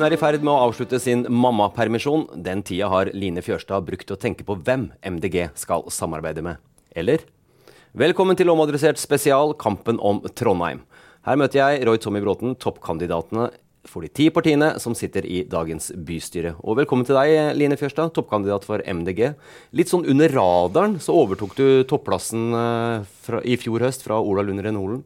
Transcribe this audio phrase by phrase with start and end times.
[0.00, 2.22] Hun er i ferd med å avslutte sin mammapermisjon.
[2.40, 6.56] Den tida har Line Fjørstad brukt til å tenke på hvem MDG skal samarbeide med.
[6.96, 7.26] Eller?
[7.92, 10.80] Velkommen til Omadressert spesial, kampen om Trondheim.
[11.28, 13.50] Her møter jeg Roy Tommy Bråten, toppkandidatene
[13.92, 16.54] for de ti partiene som sitter i dagens bystyre.
[16.64, 19.34] Og velkommen til deg, Line Fjørstad, toppkandidat for MDG.
[19.76, 24.48] Litt sånn under radaren så overtok du topplassen eh, fra, i fjor høst fra Ola
[24.48, 25.04] Lund Renolen.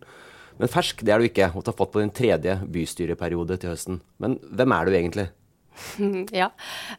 [0.58, 3.98] Men fersk det er du ikke, og tar fatt på din tredje bystyreperiode til høsten.
[4.22, 5.26] Men hvem er du egentlig?
[6.40, 6.50] ja.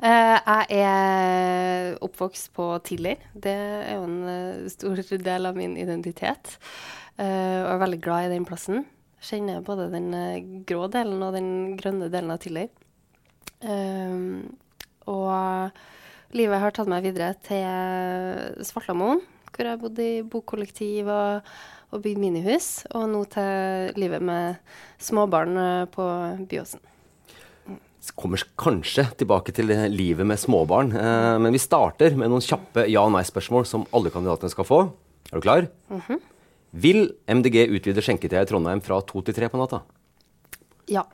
[0.04, 3.22] Eh, jeg er oppvokst på Tiller.
[3.32, 6.58] Det er jo en eh, stor del av min identitet.
[7.16, 8.84] Eh, og er veldig glad i den plassen.
[9.24, 10.12] Kjenner både den
[10.68, 11.50] grå delen og den
[11.80, 12.68] grønne delen av Tiller.
[15.10, 19.24] Og livet har tatt meg videre til Svartlamoen,
[19.56, 21.56] hvor jeg bodde i bokollektiv og,
[21.96, 22.68] og bygd minihus.
[22.96, 24.60] Og nå til livet med
[25.02, 26.06] småbarn eh, på
[26.50, 26.84] Byåsen.
[28.16, 30.94] kommer kanskje tilbake til livet med småbarn.
[30.94, 34.82] Eh, men vi starter med noen kjappe ja- og nei-spørsmål som alle kandidatene skal få.
[35.32, 35.68] Er du klar?
[36.76, 39.82] Vil MDG utvide skjenketida i Trondheim fra to til tre på natta?
[40.92, 41.06] Ja.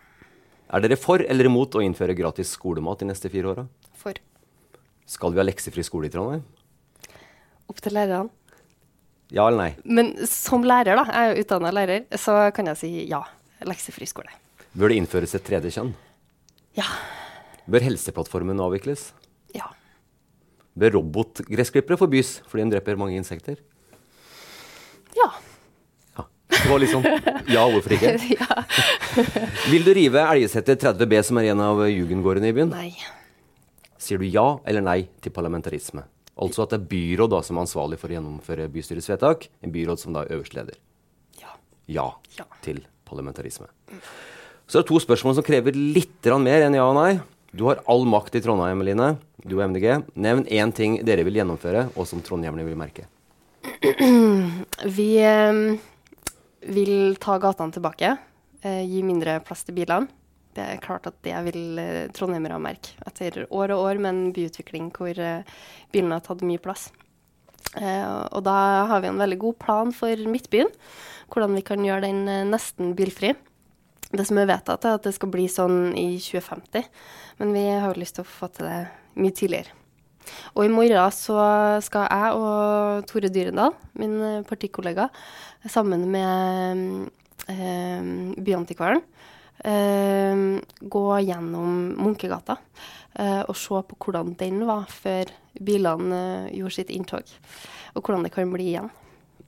[0.72, 3.68] Er dere for eller imot å innføre gratis skolemat de neste fire åra?
[3.94, 4.18] For.
[5.06, 6.44] Skal vi ha leksefri skole i Trondheim?
[7.72, 8.31] Opp til lærerne.
[9.31, 9.72] Ja eller nei?
[9.88, 13.24] Men som lærer, da, jeg er jo utdanna lærer, så kan jeg si ja.
[13.62, 14.31] Leksefri skole.
[14.74, 15.92] Bør det innføres et tredje kjønn?
[16.78, 16.88] Ja.
[17.69, 19.12] Bør Helseplattformen avvikles?
[19.56, 19.69] Ja.
[20.74, 23.59] Bør robotgressklippere forbys fordi de dreper mange insekter?
[25.16, 25.30] Ja.
[26.18, 26.25] Ja.
[26.52, 27.06] Det var litt sånn
[27.52, 28.16] ja, hvorfor ikke?
[28.40, 28.62] ja.
[29.72, 32.74] Vil du rive Elgeseter 30B, som er en av jugendgårdene i byen?
[32.74, 32.96] Nei.
[34.02, 36.08] Sier du ja eller nei til parlamentarisme?
[36.40, 39.50] Altså at det er byråd da, som er ansvarlig for å gjennomføre bystyrets vedtak.
[39.62, 40.78] En byråd som da er øverste leder.
[41.42, 41.56] Ja.
[41.88, 42.46] Ja, Ja.
[42.62, 43.68] til parlamentarisme.
[44.68, 47.19] Så det er to spørsmål som krever litt mer enn ja og nei.
[47.53, 49.18] Du har all makt i Trondheim, Eline.
[49.44, 50.06] Du og MDG.
[50.16, 53.08] Nevn én ting dere vil gjennomføre, og som trondhjemmerne vil merke.
[54.98, 55.78] Vi eh,
[56.72, 58.13] vil ta gatene tilbake.
[58.63, 60.08] Eh, gi mindre plass til bilene.
[60.56, 62.95] Det er klart at det vil eh, trondheimere merke.
[63.07, 65.47] Etter år og år med en byutvikling hvor eh,
[65.94, 66.89] bilene har tatt mye plass.
[67.79, 68.57] Eh, og da
[68.91, 70.72] har vi en veldig god plan for Midtbyen.
[71.31, 73.31] Hvordan vi kan gjøre den nesten bilfri.
[74.12, 76.89] Det som er vedtatt, er at det skal bli sånn i 2050.
[77.39, 78.81] Men vi har lyst til å få til det
[79.15, 79.77] mye tidligere.
[80.53, 81.38] Og i morgen så
[81.83, 85.07] skal jeg og Tore Dyrendal, min partikollega,
[85.71, 86.83] sammen med
[87.51, 88.03] eh,
[88.38, 89.01] Byantikvaren,
[89.62, 92.58] gå gjennom Munkegata
[93.19, 95.30] eh, og se på hvordan den var før
[95.60, 97.30] bilene eh, gjorde sitt inntog.
[97.96, 98.92] Og hvordan det kan bli igjen.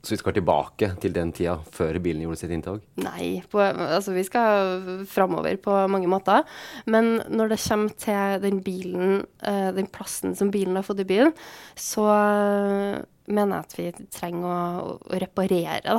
[0.04, 2.82] Så vi skal tilbake til den tida før bilen gjorde sitt inntog?
[3.00, 6.44] Nei, på, altså vi skal framover på mange måter.
[6.84, 11.08] Men når det kommer til den bilen, eh, den plassen som bilen har fått i
[11.08, 11.32] byen,
[11.72, 13.00] så eh,
[13.32, 14.50] mener jeg at vi trenger
[14.84, 15.98] å, å reparere, da.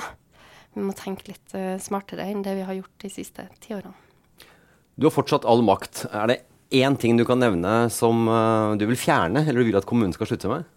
[0.76, 4.05] Vi må tenke litt eh, smartere enn det vi har gjort de siste ti årene.
[4.96, 6.06] Du har fortsatt all makt.
[6.12, 6.40] Er det
[6.76, 10.16] én ting du kan nevne som uh, du vil fjerne, eller du vil at kommunen
[10.16, 10.68] skal slutte med?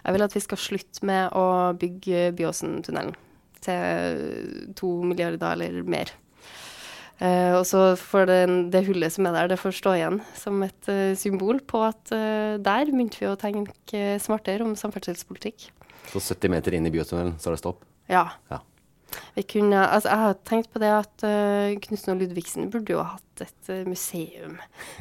[0.00, 1.44] Jeg vil at vi skal slutte med å
[1.78, 3.14] bygge Byåsen-tunnelen
[3.60, 6.12] til to milliarder eller mer.
[7.20, 8.38] Uh, og så får det,
[8.72, 12.14] det, hullet som er der, det får stå igjen som et uh, symbol på at
[12.16, 15.68] uh, der begynte vi å tenke smartere om samferdselspolitikk.
[16.08, 17.84] Så 70 meter inn i Byåstunnelen, så er det stopp?
[18.08, 18.24] Ja.
[18.48, 18.62] ja.
[19.48, 23.14] Kunne, altså jeg har tenkt på det at uh, Knutsen og Ludvigsen burde jo ha
[23.14, 24.56] hatt et uh, museum,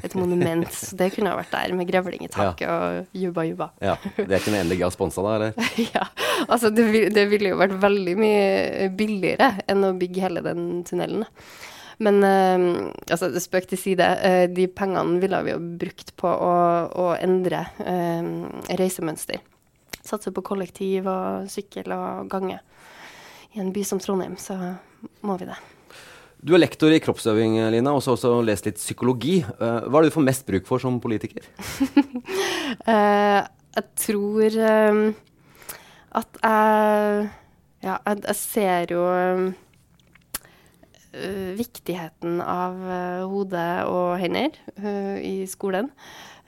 [0.06, 0.70] et monument.
[0.80, 2.76] så det kunne ha vært der med grevling i taket ja.
[2.76, 3.70] og jubba jubba.
[3.84, 5.74] Ja, Det noe NDG har sponsa da, eller?
[5.98, 6.06] ja.
[6.48, 6.86] Altså det,
[7.16, 11.28] det, ville jo vært veldig mye billigere enn å bygge hele den tunnelen.
[12.00, 14.08] Men uh, altså, spøk til side.
[14.24, 16.56] Uh, de pengene ville vi jo brukt på å,
[16.88, 17.66] å endre
[18.80, 19.44] reisemønster.
[20.06, 22.62] Satse på kollektiv og sykkel og gange
[23.56, 24.56] i en by som Trondheim, så
[25.26, 25.58] må vi det.
[26.40, 29.42] Du er lektor i kroppsøving, Lina, og så også lest litt psykologi.
[29.44, 31.44] Eh, hva er det du får mest bruk for som politiker?
[32.88, 33.42] uh,
[33.80, 34.60] jeg tror
[34.94, 35.04] um,
[36.22, 37.28] at jeg
[37.80, 39.04] Ja, jeg, ser jo
[41.56, 42.76] viktigheten av
[43.32, 44.52] hode og hender
[45.24, 45.88] i skolen.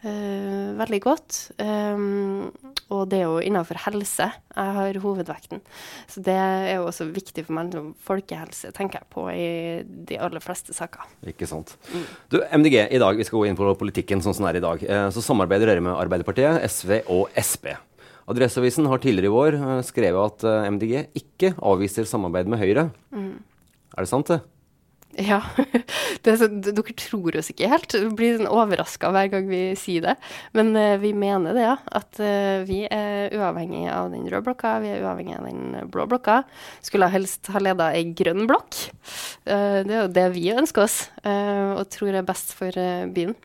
[0.01, 1.35] Uh, veldig godt.
[1.61, 2.47] Um,
[2.89, 5.61] og det er jo innenfor helse jeg har hovedvekten.
[6.09, 7.75] Så det er jo også viktig for meg.
[8.07, 9.45] Folkehelse tenker jeg på i
[10.09, 11.05] de aller fleste saker.
[11.29, 11.75] Ikke sant.
[11.93, 12.07] Mm.
[12.33, 14.65] Du, MDG, i dag, vi skal gå inn på politikken sånn som den er i
[14.65, 14.87] dag.
[14.89, 17.69] Uh, så samarbeider dere med Arbeiderpartiet, SV og Sp.
[18.31, 22.89] Adresseavisen har tidligere i vår uh, skrevet at MDG ikke avviser samarbeid med Høyre.
[23.13, 23.37] Mm.
[23.91, 24.41] Er det sant, det?
[25.19, 25.41] Ja.
[26.23, 27.93] Så, dere tror oss ikke helt.
[27.95, 30.15] Vi blir sånn overraska hver gang vi sier det.
[30.57, 31.75] Men uh, vi mener det, ja.
[31.91, 36.07] At uh, vi er uavhengig av den røde blokka, vi er uavhengig av den blå
[36.11, 36.41] blokka.
[36.85, 38.79] Skulle helst ha leda ei grønn blokk.
[39.45, 42.75] Uh, det er jo det vi ønsker oss, og tror er best for
[43.11, 43.35] byen.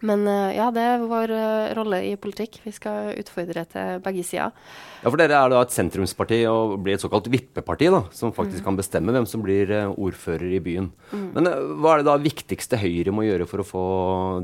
[0.00, 2.60] Men eh, ja, det er vår eh, rolle i politikk.
[2.64, 4.54] Vi skal utfordre til begge sider.
[5.00, 8.62] Ja, for Dere er da et sentrumsparti og blir et såkalt vippeparti, da, som faktisk
[8.62, 8.66] mm.
[8.68, 10.88] kan bestemme hvem som blir eh, ordfører i byen.
[11.12, 11.26] Mm.
[11.36, 11.50] Men
[11.82, 13.84] hva er det da viktigste Høyre må gjøre for å få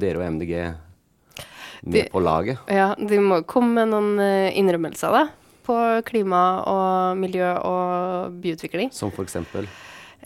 [0.02, 2.60] dere og MDG med de, på laget?
[2.72, 5.26] Ja, De må komme med noen innrømmelser da,
[5.66, 8.92] på klima og miljø og byutvikling.
[8.92, 9.68] Som for eksempel?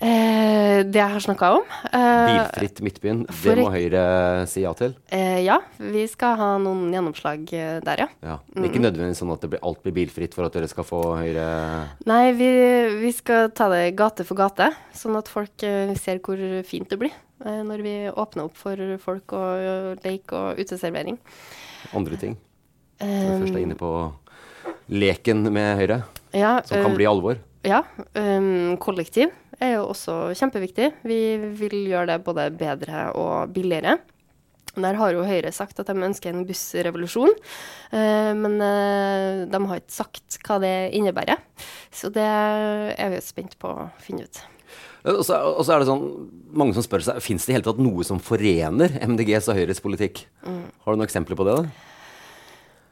[0.01, 1.65] Eh, det jeg har snakka om.
[1.93, 4.03] Eh, Bilfritt Midtbyen, det må Høyre
[4.49, 4.95] si ja til?
[5.13, 8.09] Eh, ja, vi skal ha noen gjennomslag eh, der, ja.
[8.25, 8.37] ja.
[8.55, 8.87] Men ikke mm.
[8.87, 11.49] nødvendigvis sånn at blir, alt blir bilfritt for at dere skal få Høyre
[12.09, 12.49] Nei, vi,
[13.03, 17.01] vi, skal ta det gate for gate, sånn at folk uh, ser hvor fint det
[17.03, 17.13] blir
[17.45, 21.19] uh, når vi åpner opp for folk og og leik og uteservering.
[21.97, 22.39] Andre ting?
[23.03, 23.93] Når um, først er inne på
[24.91, 26.03] leken med Høyre,
[26.33, 27.41] ja, som kan bli alvor?
[27.67, 27.83] Ja.
[28.17, 29.29] Um, kollektiv
[29.61, 30.93] er jo også kjempeviktig.
[31.07, 31.21] Vi
[31.61, 33.99] vil gjøre det både bedre og billigere.
[34.79, 37.33] Der har jo Høyre sagt at de ønsker en bussrevolusjon,
[37.91, 41.43] uh, men uh, de har ikke sagt hva det innebærer.
[41.91, 44.43] Så det er vi spent på å finne ut.
[45.11, 46.03] Og så, og så er det sånn,
[46.61, 49.83] Mange som spør seg fins det i hele tatt noe som forener MDGs og Høyres
[49.83, 50.25] politikk.
[50.45, 50.65] Mm.
[50.85, 51.57] Har du noen eksempler på det?
[51.57, 51.87] da?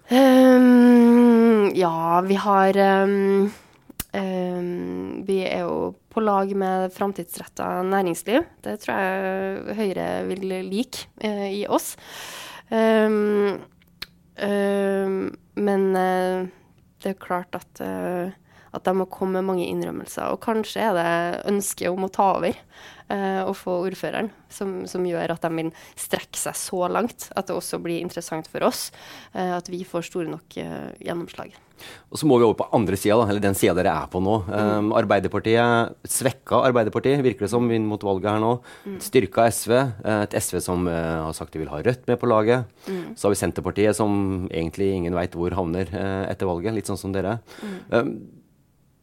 [0.09, 3.51] Um, ja, vi har um,
[4.19, 8.45] um, Vi er jo på lag med framtidsretta næringsliv.
[8.65, 11.95] Det tror jeg Høyre vil like eh, i oss.
[12.71, 13.61] Um,
[14.43, 15.19] um,
[15.57, 16.49] men uh,
[17.03, 18.35] det er klart at, uh,
[18.77, 20.33] at de må komme med mange innrømmelser.
[20.33, 21.13] Og kanskje er det
[21.53, 25.73] ønsket om å ta over eh, og få ordføreren som, som, gjør at de vil
[25.99, 28.91] strekke seg så langt at det også blir interessant for oss.
[29.33, 31.57] at vi får store nok gjennomslag.
[32.09, 34.37] Og så må vi over på andre sida, eller den sida dere er på nå.
[34.49, 38.55] Um, Arbeiderpartiet, Svekka Arbeiderpartiet, virker det som, inn mot valget her nå.
[38.89, 38.97] Mm.
[39.05, 39.75] Styrka SV.
[39.77, 42.67] Eh, et SV som uh, har sagt de vil ha Rødt med på laget.
[42.89, 43.15] Mm.
[43.15, 46.75] Så har vi Senterpartiet, som egentlig ingen veit hvor havner uh, etter valget.
[46.77, 47.39] Litt sånn som dere.
[47.63, 47.79] Mm.
[47.93, 48.13] Um,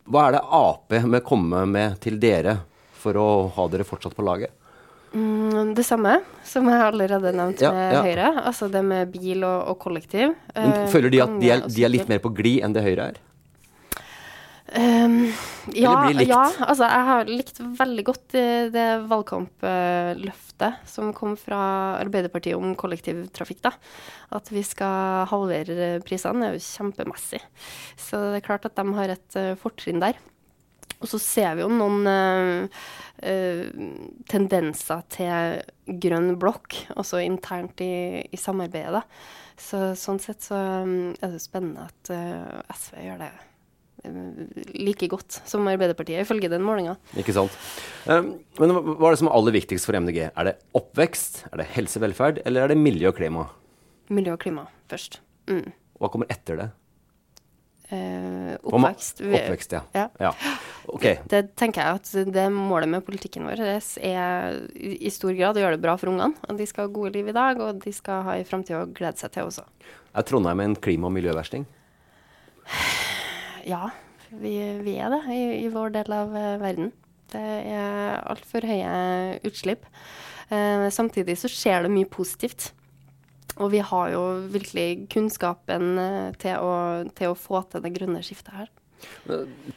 [0.05, 2.59] hva er det Ap må komme med til dere
[3.01, 4.53] for å ha dere fortsatt på laget?
[5.15, 8.01] Mm, det samme som jeg allerede nevnt ja, med ja.
[8.03, 8.31] Høyre.
[8.43, 10.33] Altså det med bil og, og kollektiv.
[10.53, 12.83] Men eh, føler de at de er, de er, litt mer på glid enn det
[12.85, 13.21] Høyre er?
[14.65, 15.27] Um,
[15.77, 21.59] ja, ja, altså jeg har likt veldig godt det, det valgkampløftet som kom fra
[21.99, 23.61] Arbeiderpartiet om kollektivtrafikk.
[23.67, 23.75] da.
[24.33, 27.43] At vi skal halvere prisene, er jo kjempemessig.
[27.93, 30.17] Så det er klart at de har et uh, fortrinn der.
[30.97, 32.83] Og så ser vi jo noen uh,
[33.21, 33.65] uh,
[34.31, 39.05] tendenser til grønn blokk, også internt i, i samarbeidet.
[39.61, 43.35] Så, sånn sett så um, er det spennende at uh, SV gjør det
[44.75, 46.95] like godt som Arbeiderpartiet, ifølge den målinga.
[47.19, 47.55] Ikke sant.
[48.05, 50.21] Um, men hva er det som er aller viktigst for MDG?
[50.29, 53.49] Er det oppvekst, er det helse og velferd, eller er det miljø og klima?
[54.13, 55.21] Miljø og klima først.
[55.49, 55.69] Mm.
[56.01, 56.71] Hva kommer etter det?
[57.89, 59.21] Eh, oppvekst.
[59.21, 59.81] Oppvekst, ja.
[59.93, 60.07] ja.
[60.19, 60.31] ja.
[60.89, 61.19] Okay.
[61.29, 65.77] Det tenker jeg at det målet med politikken vår er i stor grad å gjøre
[65.77, 66.33] det bra for ungene.
[66.49, 68.85] At de skal ha gode liv i dag, og de skal ha i framtid å
[68.89, 69.65] glede seg til også.
[70.15, 71.67] Er Trondheim en klima- og miljøversting?
[73.65, 73.89] Ja,
[74.29, 74.53] vi,
[74.85, 76.91] vi er det i, i vår del av eh, verden.
[77.33, 78.95] Det er altfor høye
[79.47, 79.87] utslipp.
[80.53, 82.71] Eh, samtidig så skjer det mye positivt.
[83.55, 86.73] Og vi har jo virkelig kunnskapen eh, til, å,
[87.15, 88.71] til å få til det grønne skiftet her.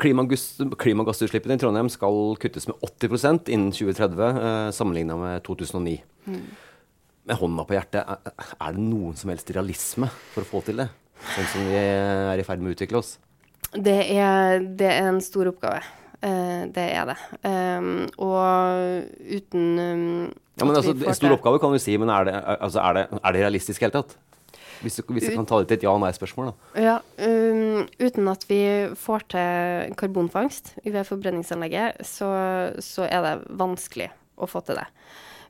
[0.00, 5.98] Klimagassutslippene i Trondheim skal kuttes med 80% innen 2030, eh, sammenligna med 2009.
[7.28, 10.82] Med hånda på hjertet, er, er det noen som helst realisme for å få til
[10.82, 10.88] det?
[11.34, 13.16] Sånn som vi er i ferd med å utvikle oss?
[13.74, 15.82] Det er, det er en stor oppgave.
[16.18, 17.18] Uh, det er det.
[17.46, 20.06] Um, og uten um,
[20.58, 23.04] Ja, men altså, En stor oppgave kan du si, men er det, altså, er det,
[23.20, 24.16] er det realistisk i det hele tatt?
[24.82, 26.82] Hvis du, hvis du kan ta det til et ja- og nei-spørsmål, da.
[26.82, 28.60] Ja, um, uten at vi
[28.98, 32.30] får til karbonfangst ved forbrenningsanlegget, så,
[32.82, 34.86] så er det vanskelig å få til det.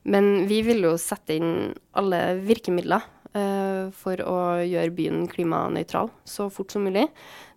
[0.09, 3.05] Men vi vil jo sette inn alle virkemidler
[3.95, 7.07] for å gjøre byen klimanøytral så fort som mulig.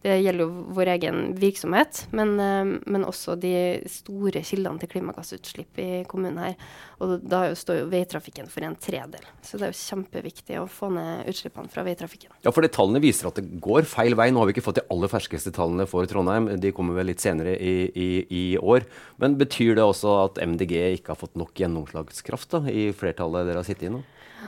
[0.02, 5.78] Det gjelder jo vår egen virksomhet, men, eh, men også de store kildene til klimagassutslipp
[5.78, 6.56] i kommunen her.
[6.98, 9.22] Og da står jo veitrafikken for en tredel.
[9.46, 12.34] Så det er jo kjempeviktig å få ned utslippene fra veitrafikken.
[12.42, 14.30] Ja, for det Tallene viser at det går feil vei.
[14.32, 16.50] Nå har vi ikke fått de aller ferskeste tallene for Trondheim.
[16.58, 18.88] De kommer vel litt senere i, i, i år.
[19.22, 23.62] Men betyr det også at MDG ikke har fått nok gjennomslagskraft da, i flertallet dere
[23.62, 24.02] har sittet i nå?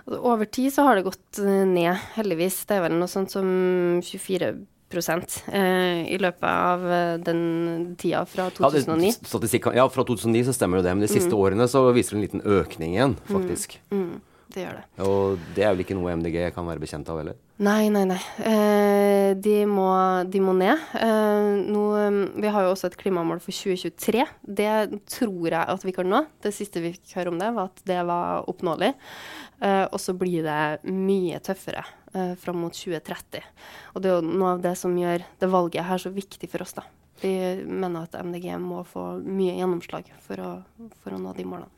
[0.04, 2.62] Altså, Over tid så har det gått eh, ned, heldigvis.
[2.68, 3.46] Det er vel noe sånt som
[4.04, 4.52] 24
[4.94, 9.74] eh, i løpet av eh, den tida fra Ja, det- 2009.
[9.74, 12.26] ja, fra 2009 så stemmer jo det, men de siste årene så viser det en
[12.28, 13.80] liten økning igjen, faktisk.
[13.90, 14.20] Mm,
[14.54, 14.84] det gjør det.
[15.04, 17.36] Og det er vel ikke noe MDG kan være bekjent av heller?
[17.64, 18.18] Nei, nei, nei.
[18.42, 19.86] Eh, de, må,
[20.26, 20.80] de må ned.
[20.98, 24.24] Eh, nå, eh, vi har jo også et klimamål for 2023.
[24.60, 24.70] Det
[25.10, 26.24] tror jeg at vi kan nå.
[26.42, 28.90] Det siste vi fikk høre om det, var at det var oppnåelig.
[29.62, 31.84] Eh, og så blir det mye tøffere
[32.14, 33.46] eh, fram mot 2030.
[33.94, 36.66] Og det er jo noe av det som gjør det valget her så viktig for
[36.66, 36.86] oss, da.
[37.22, 37.30] Vi
[37.62, 40.50] mener at MDG må få mye gjennomslag for å,
[41.04, 41.70] for å nå de målene.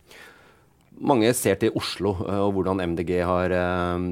[0.97, 4.07] Mange ser til Oslo eh, og hvordan MDG har eh,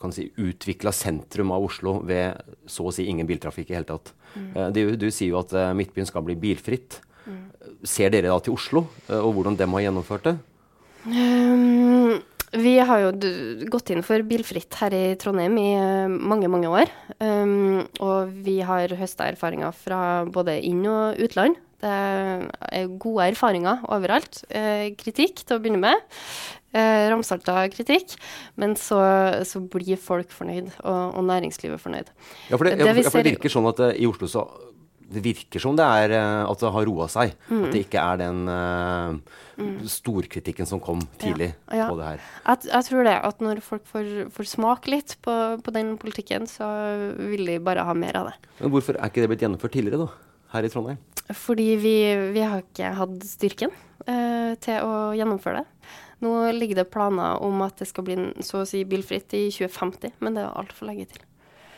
[0.00, 2.36] kan si, utvikla sentrum av Oslo ved
[2.70, 4.12] så å si ingen biltrafikk i hele tatt.
[4.36, 4.54] Mm.
[4.76, 7.00] Du, du sier jo at eh, Midtbyen skal bli bilfritt.
[7.86, 10.36] Ser dere da til Oslo, eh, og hvordan de har gjennomført det?
[11.06, 12.16] Um,
[12.56, 13.10] vi har jo
[13.70, 16.92] gått inn for bilfritt her i Trondheim i eh, mange, mange år.
[17.18, 21.58] Um, og vi har høsta erfaringer fra både inn- og utland.
[21.82, 21.90] Det
[22.72, 24.42] er gode erfaringer overalt.
[24.48, 26.06] Eh, kritikk til å begynne med.
[26.76, 28.16] Eh, Ramsalta kritikk.
[28.56, 29.00] Men så,
[29.48, 32.12] så blir folk fornøyd, og, og næringslivet fornøyd.
[32.50, 34.46] Ja, for det, Det ja, for, ja, det virker sånn at eh, i Oslo så
[35.06, 37.34] det virker som det er eh, at det har roa seg.
[37.46, 37.60] Mm.
[37.60, 41.86] At det ikke er den uh, storkritikken som kom tidlig Ja.
[41.86, 42.24] på det her.
[42.48, 46.48] Jeg, jeg tror det, at når folk får, får smake litt på, på den politikken,
[46.50, 46.66] så
[47.20, 48.54] vil de bare ha mer av det.
[48.58, 50.42] Men hvorfor er ikke det blitt gjennomført tidligere, da?
[50.56, 50.98] Her i Trondheim?
[51.34, 51.96] Fordi vi,
[52.34, 53.72] vi har ikke hatt styrken
[54.06, 55.94] eh, til å gjennomføre det.
[56.24, 60.16] Nå ligger det planer om at det skal bli så å si bilfritt i 2050,
[60.24, 61.24] men det er altfor lenge til.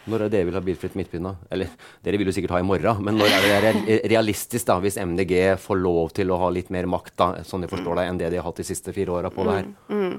[0.08, 1.34] Når er det dere vil ha bilfritt Midtbyen, da?
[1.52, 1.72] Eller
[2.04, 5.34] dere vil jo sikkert ha i morgen, men når er det realistisk, da, hvis MDG
[5.60, 8.30] får lov til å ha litt mer makt, da, sånn jeg forstår det, enn det
[8.32, 9.68] de har hatt de siste fire åra på det her?
[9.92, 10.14] Mm.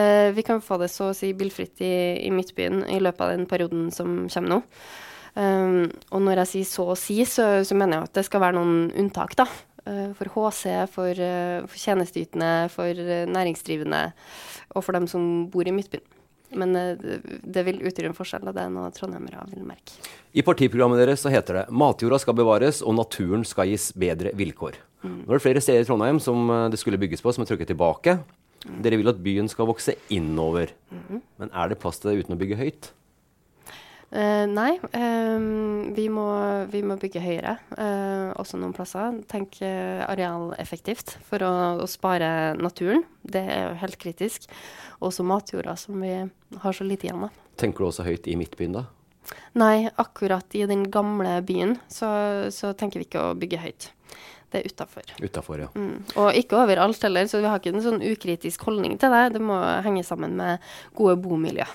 [0.00, 1.92] Eh, vi kan få det så å si bilfritt i,
[2.24, 4.62] i Midtbyen i løpet av den perioden som kommer nå.
[5.36, 8.40] Um, og når jeg sier så å si, så, så mener jeg at det skal
[8.40, 9.44] være noen unntak, da.
[9.86, 14.00] Uh, for HC, for, uh, for tjenesteytende, for eh, næringsdrivende
[14.74, 16.02] og for dem som bor i Midtbyen.
[16.56, 19.96] Men det, vil utgjøre en forskjell, og det er noe trondheimere vil merke.
[20.30, 24.78] I partiprogrammet deres så heter det matjorda skal bevares og naturen skal gis bedre vilkår.
[25.02, 27.72] Nå er det flere steder i Trondheim som det skulle bygges på, som er trukket
[27.74, 28.14] tilbake.
[28.62, 30.70] Dere vil at byen skal vokse innover.
[31.42, 32.92] Men er det plass til det uten å bygge høyt?
[34.10, 36.26] Eh, nei, um, vi, må,
[36.70, 39.16] vi må bygge høyere, uh, også noen plasser.
[39.30, 43.02] Tenk uh, arealeffektivt for å, å spare naturen.
[43.26, 44.46] Det er jo helt kritisk.
[45.02, 46.14] Også matjorda, som vi
[46.62, 47.42] har så lite igjen av.
[47.58, 48.86] Tenker du også høyt i Midtbyen, da?
[49.58, 52.08] Nei, akkurat i den gamle byen så,
[52.54, 53.88] så tenker vi ikke å bygge høyt.
[54.52, 55.08] Det er utafor.
[55.18, 55.70] Utafor, ja.
[55.74, 56.04] Mm.
[56.22, 59.24] Og ikke overalt heller, så vi har ikke en sånn ukritisk holdning til det.
[59.34, 60.62] Det må henge sammen med
[60.94, 61.66] gode bomiljø.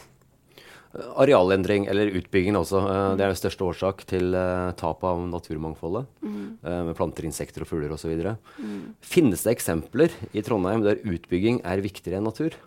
[0.92, 6.10] Arealendring, eller utbyggingen også, eh, det er den største årsak til tapet tap av naturmangfoldet.
[6.22, 6.44] Mm.
[6.90, 8.12] Med planter, insekter og fugler osv.
[8.60, 8.94] Mm.
[9.02, 12.58] Finnes det eksempler i Trondheim der utbygging er viktigere enn natur?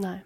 [0.00, 0.18] Nei.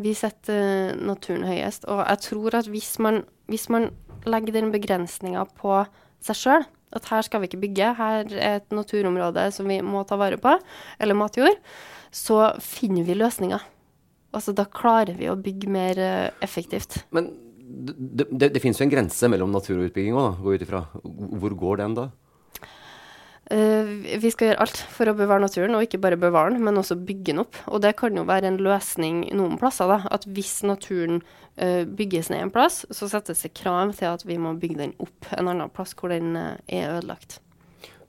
[0.00, 1.86] Vi setter eh, naturen høyest.
[1.90, 3.90] Og jeg tror at hvis man, hvis man
[4.28, 5.82] legger den begrensninga på
[6.22, 10.04] seg sjøl, at her skal vi ikke bygge, her er et naturområde som vi må
[10.08, 10.52] ta vare på,
[11.00, 11.56] eller matjord,
[12.12, 13.62] så finner vi løsninger.
[14.32, 17.02] Altså, da klarer vi å bygge mer eh, effektivt.
[17.12, 17.30] Men
[17.62, 20.86] det, det, det finnes jo en grense mellom natur og utbygging òg, gå ut ifra.
[21.02, 22.08] Hvor går den da?
[23.52, 23.88] Eh,
[24.22, 26.96] vi skal gjøre alt for å bevare naturen, og ikke bare bevare den, men også
[26.96, 27.58] bygge den opp.
[27.68, 30.00] Og det kan jo være en løsning noen plasser, da.
[30.14, 31.20] At hvis naturen
[31.60, 34.94] uh, bygges ned en plass, så settes det krav til at vi må bygge den
[35.02, 37.40] opp en annen plass hvor den er ødelagt.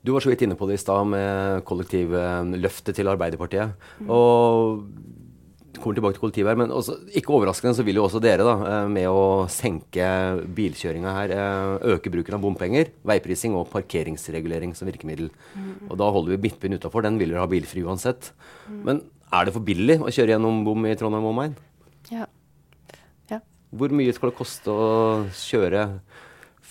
[0.04, 3.72] Du var så vidt inne på det i stad med kollektivløftet til Arbeiderpartiet.
[4.04, 4.10] Mm.
[4.12, 4.82] Og
[5.82, 8.54] kommer tilbake til kollektivet her, men også, ikke overraskende så vil jo også dere, da,
[8.68, 10.06] eh, med å senke
[10.56, 15.30] bilkjøringa her, eh, øke bruken av bompenger, veiprising og parkeringsregulering som virkemiddel.
[15.54, 15.90] Mm.
[15.90, 17.02] Og da holder vi midtbyen utafor.
[17.02, 18.32] Den vil dere ha bilfri uansett.
[18.68, 18.82] Mm.
[18.84, 19.02] Men
[19.32, 21.56] er det for billig å kjøre gjennom bom i Trondheim og omegn?
[22.12, 22.28] Ja.
[23.32, 23.40] ja.
[23.74, 25.88] Hvor mye skal det koste å kjøre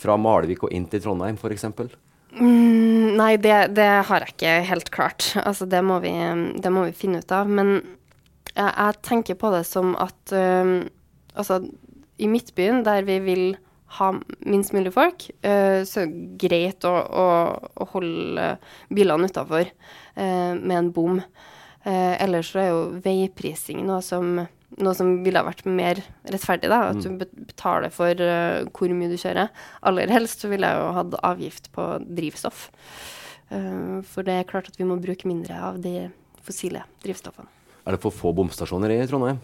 [0.04, 1.66] fra Malvik og inn til Trondheim, f.eks.?
[2.34, 5.34] Mm, nei, det, det, har jeg ikke helt klart.
[5.44, 6.14] Altså, det må, vi,
[6.64, 7.50] det må vi finne ut av.
[7.50, 7.76] Men
[8.60, 10.84] jeg tenker på det som at uh,
[11.34, 11.62] altså,
[12.22, 13.46] i Midtbyen, der vi vil
[14.00, 14.10] ha
[14.48, 18.56] minst mulig folk, uh, så er det greit å, å, å holde
[18.94, 21.22] bilene utafor uh, med en bom.
[21.84, 24.40] Uh, ellers så er jo veiprising noe som,
[24.80, 26.72] noe som ville ha vært mer rettferdig.
[26.72, 27.18] da, At mm.
[27.20, 28.26] du betaler for
[28.74, 29.52] hvor mye du kjører.
[29.86, 32.70] Aller helst så ville jeg jo hatt avgift på drivstoff.
[34.10, 36.08] for det er klart at vi må bruke mindre av de
[36.42, 37.63] fossile drivstoffene.
[37.84, 39.42] Er det for få bomstasjoner i Trondheim?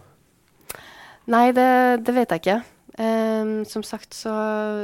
[1.29, 1.69] Nei, det,
[2.08, 2.60] det vet jeg ikke.
[3.00, 4.34] Um, som sagt så,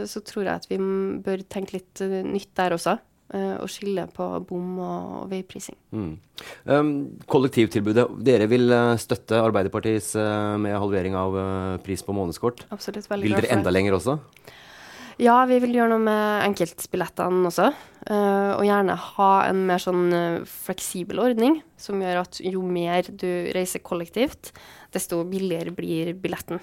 [0.08, 0.78] så, tror jeg at vi
[1.26, 2.98] bør tenke litt uh, nytt der også.
[3.34, 5.76] Uh, og skille på bom og, og veiprising.
[5.96, 6.12] Mm.
[6.70, 6.92] Um,
[7.32, 8.06] kollektivtilbudet.
[8.24, 10.14] Dere vil uh, støtte Arbeiderpartiets
[10.62, 11.40] med halvering av
[11.84, 12.68] pris på månedskort.
[12.76, 14.20] Absolutt, veldig Vil dere enda lenger også?
[15.22, 17.70] Ja, vi vil gjøre noe med enkeltbillettene også.
[18.06, 23.08] Uh, og gjerne ha en mer sånn uh, fleksibel ordning, som gjør at jo mer
[23.10, 24.52] du reiser kollektivt,
[24.94, 26.62] desto billigere blir billetten.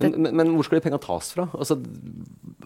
[0.00, 1.44] Men, men, men, hvor skal de pengene tas fra?
[1.54, 1.76] Altså,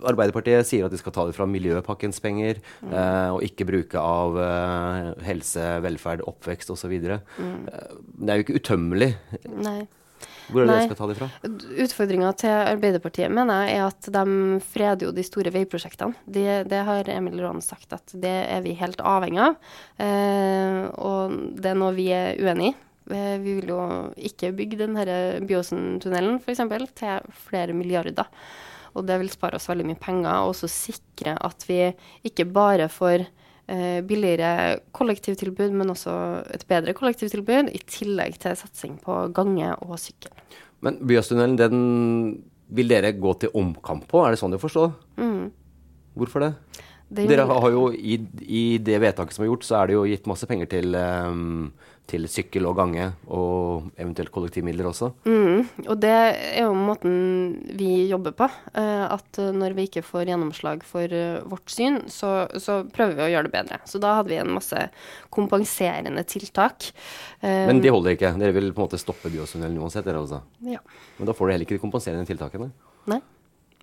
[0.08, 2.94] Arbeiderpartiet sier at de skal ta det fra miljøpakkens penger, mm.
[2.94, 4.38] eh, og ikke bruke av
[5.26, 6.94] helse, velferd, oppvekst osv.
[6.94, 7.66] Mm.
[7.66, 9.10] det er jo ikke utømmelig.
[9.58, 9.82] Nei.
[10.48, 10.80] Hvor er det Nei.
[10.80, 11.28] de skal ta det fra?
[11.84, 16.16] Utfordringa til Arbeiderpartiet mener jeg er at de freder jo de store veiprosjektene.
[16.24, 19.58] Det, det har Emil Raan sagt at det er vi helt avhengig av.
[20.00, 22.76] Eh, og det er noe vi er uenig i.
[23.12, 23.82] Eh, vi vil jo
[24.30, 25.04] ikke bygge denne
[25.48, 26.64] Byåsen-tunnelen f.eks.
[26.98, 28.28] til flere milliarder.
[28.96, 31.82] Og det vil spare oss veldig mye penger, og også sikre at vi
[32.26, 33.28] ikke bare får
[33.68, 36.12] billigere kollektivtilbud, men også
[36.57, 40.33] et bedre kollektivtilbud, i tillegg til satsing på gange og sykkel.
[40.85, 41.83] Men Byåstunnelen, den
[42.72, 44.92] vil dere gå til omkamp på, er det sånn du forstår?
[45.20, 45.50] Mm.
[46.18, 46.52] Hvorfor det?
[47.09, 50.07] det dere har jo i, i, det vedtaket som er gjort, så er det jo
[50.11, 51.70] gitt masse penger til um,
[52.08, 55.10] til sykkel og gange, og eventuelt kollektivmidler også.
[55.28, 57.14] Mm, og det er jo måten
[57.76, 58.48] vi jobber på.
[58.72, 63.26] Uh, at når vi ikke får gjennomslag for uh, vårt syn, så, så, prøver vi
[63.26, 63.80] å gjøre det bedre.
[63.88, 64.86] Så da hadde vi en masse
[65.34, 66.90] kompenserende tiltak.
[67.42, 68.32] Uh, Men det holder ikke?
[68.40, 70.06] Dere vil på en måte stoppe Byåstunnelen uansett?
[70.08, 70.40] Dere også?
[70.68, 70.80] Ja.
[71.18, 72.70] Men da får dere heller ikke de kompenserende tiltakene?
[73.10, 73.20] Nei.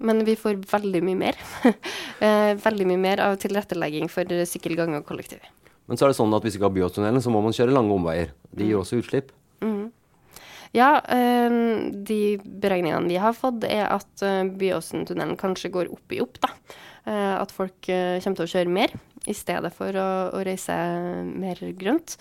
[0.05, 1.38] Men vi får veldig mye mer.
[2.65, 5.45] veldig mye mer av tilrettelegging for sykkel, gange og kollektiv.
[5.86, 7.76] Men så er det sånn at hvis vi ikke har Byåstunnelen, så må man kjøre
[7.76, 8.34] lange omveier.
[8.52, 8.82] De gir mm.
[8.82, 9.32] også utslipp.
[9.62, 9.91] Mm.
[10.76, 16.19] Ja, um, de beregningene vi har fått, er at uh, Byåsen-tunnelen kanskje går opp i
[16.24, 16.41] opp.
[16.43, 16.52] da.
[17.06, 18.95] Uh, at folk uh, kommer til å kjøre mer
[19.30, 20.76] i stedet for å, å reise
[21.26, 22.13] mer grønt.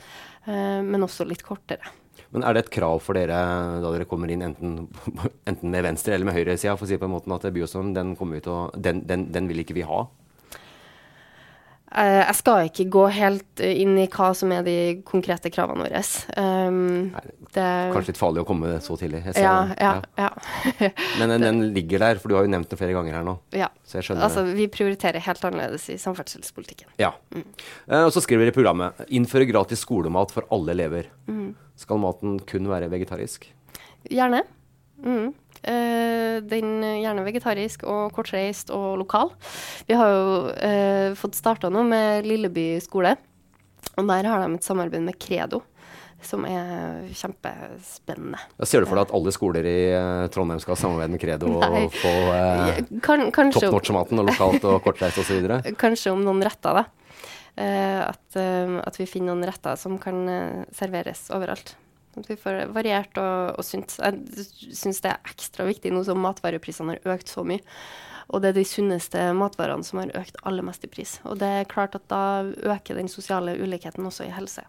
[0.46, 1.84] men også litt kortere.
[2.32, 3.36] Men er det et krav for dere
[3.82, 4.86] da dere kommer inn enten,
[5.50, 8.14] enten med venstre eller med høyresida, for å si på en måte at Byåsen den,
[8.16, 10.06] den, den, den vil ikke vi ha?
[11.94, 14.76] Eh, jeg skal ikke gå helt inn i hva som er de
[15.06, 16.00] konkrete kravene våre.
[16.34, 17.12] Um,
[17.54, 19.22] det, Kanskje litt farlig å komme så tidlig.
[19.38, 20.30] Ja, ja, ja.
[21.20, 23.36] Men den, den, ligger der, for du har jo nevnt det flere ganger her nå.
[23.54, 23.70] Ja.
[23.86, 24.42] Så jeg skjønner altså.
[24.58, 26.90] Vi prioriterer helt annerledes i samferdselspolitikken.
[26.98, 27.12] Ja.
[27.30, 27.46] Mm.
[27.86, 31.12] Uh, og så skriver dere i programmet 'Innføre gratis skolemat for alle elever'.
[31.30, 31.54] Mm.
[31.78, 33.46] Skal maten kun være vegetarisk?
[34.10, 34.42] Gjerne.
[35.04, 35.32] Mm.
[35.64, 39.30] Uh, den gjerne vegetarisk og kortreist og lokal.
[39.88, 43.14] Vi har jo uh, fått starta nå med Lilleby skole.
[43.94, 45.62] Og der har de et samarbeid med Credo.
[46.24, 48.38] som er kjempespennende.
[48.62, 51.50] Jeg ser du for deg at alle skoler i eh, Trondheim skal samarbeide med Credo
[51.52, 51.82] Nei.
[51.84, 55.44] og få eh, Kan, topp top notch-maten og lokalt og kortreist osv.?
[55.84, 56.86] kanskje om noen retter, da.
[57.60, 60.24] Eh, at, at vi finner noen retter som kan
[60.72, 61.74] serveres overalt.
[62.20, 63.96] At vi får variert og, og sunt.
[63.98, 64.46] Jeg
[64.76, 67.62] syns det er ekstra viktig nå som matvareprisene har økt så mye.
[68.32, 71.18] Og det er de sunneste matvarene som har økt aller mest i pris.
[71.28, 74.64] Og det er klart at da øker den sosiale ulikheten også i helse.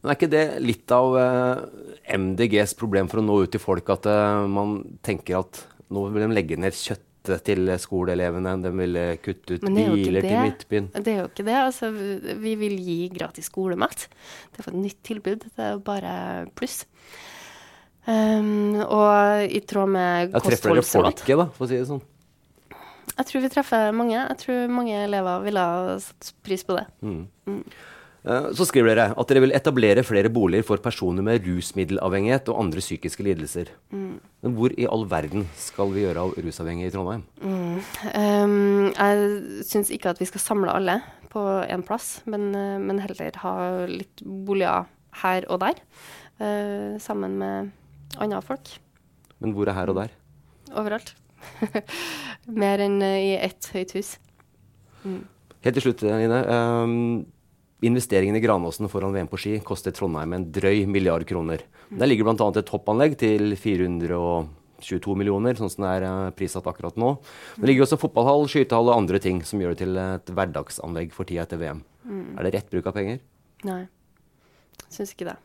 [0.00, 1.62] Men er ikke det litt av eh,
[2.20, 5.62] MDGs problem for å nå ut til folk, at eh, man tenker at
[5.94, 6.76] nå vil de legge ned
[7.24, 10.40] kjøttet til skoleelevene, de vil eh, kutte ut er biler til.
[10.44, 10.88] Midtbyen?
[10.94, 11.56] Det er jo ikke det.
[11.56, 14.08] Altså, vi vil gi gratis skolemat.
[14.52, 15.46] Det er for et nytt tilbud.
[15.48, 16.16] Det er jo bare
[16.56, 16.84] pluss.
[18.04, 21.88] Um, og i tråd med Ja, treffer dere kostholdsråd folket, da, for å si det
[21.88, 22.02] sånn?
[23.14, 24.18] Jeg tror vi treffer mange.
[24.18, 26.84] Jeg tror mange elever ville ha satt pris på det.
[27.08, 27.60] Eh,
[28.24, 32.80] Så skriver dere at dere vil etablere flere boliger for personer med rusmiddelavhengighet og andre
[32.80, 33.68] psykiske lidelser.
[33.92, 34.14] Mm.
[34.40, 37.26] Men hvor i all verden skal vi gjøre av rusavhengige i Trondheim?
[38.16, 41.02] Um, jeg syns ikke at vi skal samle alle
[41.34, 43.54] på én plass, men, eh, men heller ha
[43.90, 44.86] litt boliger
[45.22, 45.80] her og der.
[46.40, 47.70] Uh, sammen med
[48.18, 48.72] andre folk.
[49.42, 50.14] Men hvor er her og der?
[50.74, 51.14] Overalt.
[52.62, 54.16] Mer enn eh, i ett høyt hus.
[55.04, 56.40] Helt til slutt, Ine.
[56.48, 57.24] Um,
[57.86, 61.64] investeringen i Granåsen foran VM på ski koster Trondheim en drøy milliard kroner.
[61.90, 62.50] Der ligger bl.a.
[62.50, 67.14] et toppanlegg til 422 millioner, sånn som det er eh, prissatt akkurat nå.
[67.56, 71.28] Det ligger også fotballhall, skytehall og andre ting som gjør det til et hverdagsanlegg for
[71.28, 71.82] tida etter VM.
[72.36, 73.20] Er det rett bruk av penger?
[73.64, 73.82] Nei,
[74.92, 75.38] syns ikke det.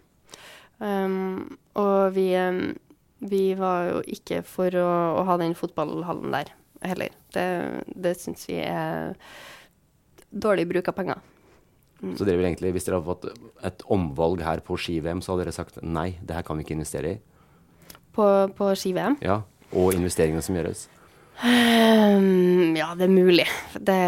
[0.79, 2.73] Um, og vi, um,
[3.19, 6.53] vi var jo ikke for å, å ha den fotballhallen der
[6.85, 7.15] heller.
[7.35, 7.47] Det,
[7.95, 9.15] det syns vi er
[10.29, 11.23] dårlig bruk av penger.
[11.99, 15.47] Så dere vil egentlig, hvis dere hadde fått et omvalg her på ski-VM, så hadde
[15.47, 17.19] dere sagt nei, det her kan vi ikke investere i?
[18.15, 19.19] På, på ski-VM?
[19.25, 19.41] Ja,
[19.75, 20.87] Og investeringene som gjøres?
[21.43, 23.45] Um, ja, det er mulig.
[23.75, 23.99] Det,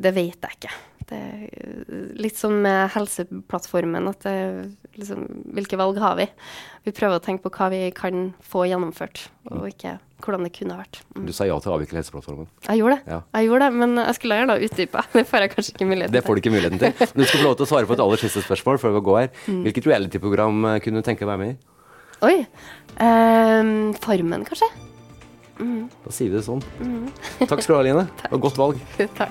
[0.00, 0.72] det vet jeg ikke.
[1.04, 4.36] Det er litt som med Helseplattformen, at det,
[4.96, 5.26] liksom,
[5.56, 6.26] hvilke valg har vi?
[6.88, 10.76] Vi prøver å tenke på hva vi kan få gjennomført, og ikke hvordan det kunne
[10.78, 11.00] vært.
[11.14, 11.26] Mm.
[11.28, 12.48] Du sa ja til å avvikle Helseplattformen.
[12.68, 13.20] Jeg gjorde det, Ja.
[13.38, 15.04] jeg gjorde det, men jeg skulle gjerne ha utdypa.
[15.14, 16.16] Det får jeg kanskje ikke muligheten til.
[16.18, 16.96] Det får du ikke muligheten til.
[17.04, 19.04] Men du skal få lov til å svare på et aller siste spørsmål før vi
[19.10, 19.30] går her.
[19.68, 21.56] Hvilket reality-program eh, kunne du tenke deg å være med i?
[22.24, 22.36] Oi.
[23.04, 24.70] Um, farmen, kanskje?
[25.58, 26.62] Da sier vi det sånn.
[27.44, 28.06] Takk skal du ha, Line.
[28.34, 28.80] Og godt valg.
[29.18, 29.30] Takk.